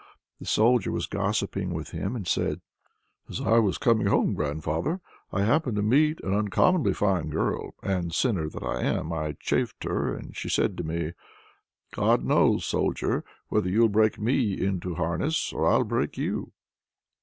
[0.39, 2.61] The Soldier was gossiping with him, and said:
[3.29, 4.99] "As I was coming home, grandfather,
[5.31, 9.83] I happened to meet an uncommonly fine girl, and, sinner that I am, I chaffed
[9.83, 11.13] her, and she said to me:
[11.91, 16.51] "'God knows, soldier, whether you'll break me in to harness, or I'll break you.'"